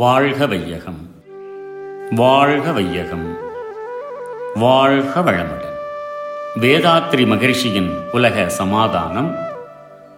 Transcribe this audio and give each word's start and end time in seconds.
வாழ்க 0.00 0.46
வையகம். 0.46 1.10
வாழ்க 2.10 2.72
வையகம். 2.72 3.36
வாழ்க 4.54 5.20
வளமுடன். 5.20 5.74
வேதாத்ரி 6.60 7.26
மகிழ்ச்சியின் 7.26 7.90
உலக 8.12 8.48
சமாதானம் 8.48 9.36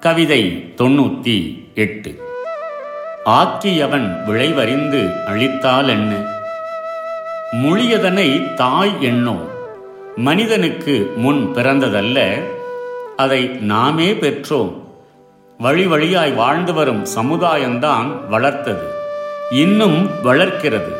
கவிதை 0.00 0.74
தொண்ணூத்தி 0.76 1.68
எட்டு. 1.74 2.22
ஆக்கியவன் 3.24 4.24
விளைவறிந்து 4.26 5.24
அழித்தால் 5.26 5.88
என்ன 5.88 6.26
மொழியதனை 7.52 8.54
தாய் 8.54 8.92
எண்ணோ 9.00 9.36
மனிதனுக்கு 10.16 11.12
முன் 11.16 11.52
பிறந்ததல்ல 11.54 12.42
அதை 13.16 13.44
நாமே 13.44 14.12
பெற்றோம். 14.12 14.82
வழி 15.58 15.86
வழியாய் 15.86 16.32
வாழ்ந்து 16.32 16.72
வரும் 16.72 17.04
சமுதாயம்தான் 17.04 18.28
வளர்த்தது. 18.28 19.00
இன்னும் 19.52 20.08
வளர்க்கிறது. 20.22 20.92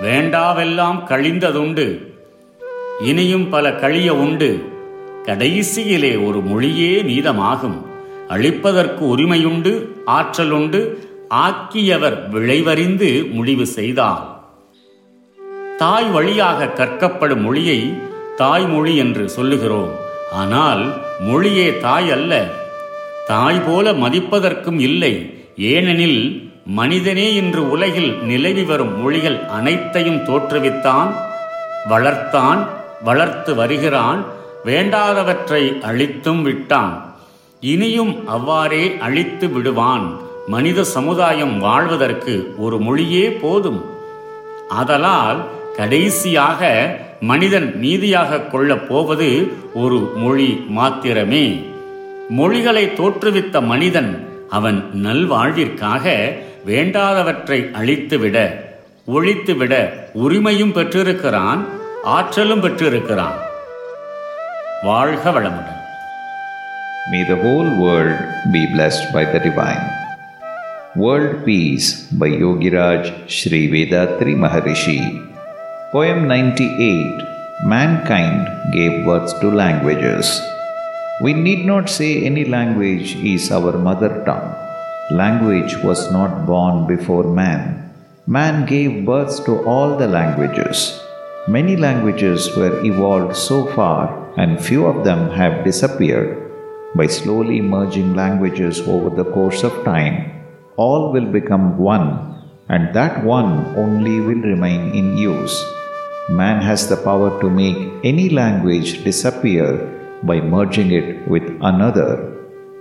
வேண்டாவெல்லாம் 0.00 1.06
கழிந்ததுண்டு. 1.08 2.12
இனியும் 3.00 3.48
பல 3.48 3.72
கழிய 3.72 4.14
உண்டு. 4.14 4.64
கடைசியிலே 5.24 6.26
ஒரு 6.26 6.40
மொழியே 6.40 7.02
மீதமாகும். 7.02 7.86
அழிப்பதற்கு 8.28 9.16
உரிமையுண்டு 9.16 9.86
ஆற்றலுண்டு 10.04 11.08
ஆக்கியவர் 11.30 12.28
விளைவறிந்து 12.30 13.30
முடிவு 13.30 13.66
செய்தார். 13.66 14.44
தாய் 15.76 16.08
வழியாக 16.08 16.66
கற்கப்படும் 16.66 17.42
மொழியை 17.42 17.92
தாய்மொழி 18.36 18.96
என்று 18.96 19.28
சொல்லுகிறோம். 19.28 19.90
ஆனால் 20.32 20.94
மொழியே 21.20 21.78
தாய் 21.78 22.10
அல்ல. 22.10 22.48
தாய் 23.26 23.62
போல 23.66 23.92
மதிப்பதற்கும் 23.92 24.80
இல்லை. 24.80 25.44
ஏனெனில் 25.56 26.51
மனிதனே 26.66 27.34
இன்று 27.34 27.70
உலகில் 27.70 28.18
நிலவி 28.22 28.64
வரும் 28.64 29.00
மொழிகள் 29.00 29.44
அனைத்தையும் 29.44 30.24
தோற்றுவித்தான் 30.24 31.14
வளர்த்தான் 31.90 32.66
வளர்த்து 33.04 33.54
வருகிறான் 33.54 34.24
வேண்டாதவற்றை 34.64 35.80
அழித்தும் 35.80 36.42
விட்டான். 36.42 37.14
இனியும் 37.60 38.28
அவ்வாறே 38.28 38.96
அழித்து 39.00 39.50
விடுவான். 39.50 40.16
மனித 40.46 40.84
சமுதாயம் 40.84 41.58
வாழ்வதற்கு 41.58 42.54
ஒரு 42.58 42.78
மொழியே 42.78 43.30
போதும். 43.30 43.84
ஆதலால் 44.68 45.44
கடைசியாக 45.76 46.90
மனிதன் 47.20 47.78
நீதியாக 47.78 48.40
கொள்ளப் 48.40 48.88
போவது 48.88 49.52
ஒரு 49.74 50.12
மொழி 50.16 50.64
மாத்திரமே. 50.68 51.64
மொழிகளை 52.28 52.86
தோற்றுவித்த 52.86 53.60
மனிதன் 53.60 54.28
அவன் 54.50 54.90
நல்வாழ்விற்காக 54.94 56.32
வேண்டாதவற்றை 56.66 57.58
அழித்துவிட 57.80 58.38
ஒழித்துவிட 59.08 59.74
உரிமையும் 60.24 60.72
பெற்றிருக்கிறான் 60.72 61.62
ஆற்றலும் 62.16 62.60
பெற்றிருக்கிறான் 62.60 63.38
வாழ்க 64.82 65.30
வளமுடன் 65.30 65.78
May 67.10 67.22
the 67.24 67.36
whole 67.36 67.70
world 67.82 68.18
be 68.52 68.60
blessed 68.74 69.06
by 69.14 69.24
the 69.24 69.40
Divine. 69.40 69.86
World 70.94 71.44
Peace 71.44 71.88
by 72.12 72.28
Yogiraj 72.42 73.02
Sri 73.28 73.62
Vedatri 73.72 74.34
Maharishi. 74.36 74.98
Poem 75.92 76.28
98 76.28 77.26
Mankind 77.64 78.44
gave 78.72 79.04
birth 79.04 79.40
to 79.40 79.50
languages. 79.62 80.28
We 81.20 81.32
need 81.46 81.64
not 81.66 81.88
say 81.88 82.24
any 82.24 82.44
language 82.46 83.16
is 83.34 83.50
our 83.50 83.74
mother 83.78 84.12
tongue. 84.24 84.52
Language 85.12 85.76
was 85.84 86.10
not 86.10 86.46
born 86.46 86.86
before 86.86 87.24
man. 87.24 87.92
Man 88.26 88.64
gave 88.64 89.04
birth 89.04 89.44
to 89.44 89.60
all 89.68 89.98
the 89.98 90.08
languages. 90.08 90.98
Many 91.46 91.76
languages 91.76 92.56
were 92.56 92.82
evolved 92.82 93.36
so 93.36 93.66
far, 93.76 94.08
and 94.38 94.56
few 94.56 94.86
of 94.86 95.04
them 95.04 95.28
have 95.36 95.66
disappeared. 95.68 96.40
By 96.96 97.08
slowly 97.08 97.60
merging 97.60 98.14
languages 98.14 98.80
over 98.88 99.10
the 99.10 99.28
course 99.36 99.62
of 99.62 99.84
time, 99.84 100.32
all 100.76 101.12
will 101.12 101.26
become 101.26 101.76
one, 101.76 102.40
and 102.70 102.94
that 102.94 103.22
one 103.22 103.76
only 103.76 104.18
will 104.18 104.40
remain 104.40 104.94
in 104.96 105.18
use. 105.18 105.62
Man 106.30 106.62
has 106.62 106.88
the 106.88 106.96
power 106.96 107.38
to 107.42 107.50
make 107.50 107.76
any 108.02 108.30
language 108.30 109.04
disappear 109.04 109.76
by 110.22 110.40
merging 110.40 110.90
it 110.90 111.28
with 111.28 111.44
another, 111.60 112.31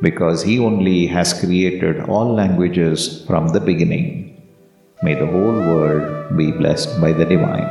because 0.03 0.43
he 0.43 0.59
only 0.59 1.07
has 1.07 1.33
created 1.33 2.01
all 2.09 2.35
languages 2.35 3.25
from 3.27 3.49
the 3.49 3.61
beginning. 3.61 4.07
May 4.99 5.15
the 5.15 5.27
whole 5.27 5.59
world 5.71 6.37
be 6.37 6.53
blessed 6.53 7.01
by 7.01 7.13
the 7.13 7.25
Divine. 7.25 7.71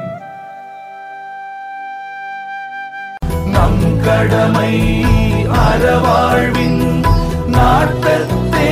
நம் 3.55 3.83
கடமை 4.05 4.73
அறவாழ்வின் 5.65 6.81
நாட்டத்தே 7.55 8.71